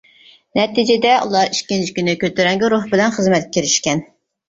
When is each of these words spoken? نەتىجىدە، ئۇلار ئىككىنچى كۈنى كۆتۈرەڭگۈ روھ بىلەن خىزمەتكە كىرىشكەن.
نەتىجىدە، 0.59 1.11
ئۇلار 1.27 1.53
ئىككىنچى 1.57 1.95
كۈنى 2.01 2.17
كۆتۈرەڭگۈ 2.25 2.75
روھ 2.77 2.91
بىلەن 2.97 3.19
خىزمەتكە 3.21 3.57
كىرىشكەن. 3.61 4.07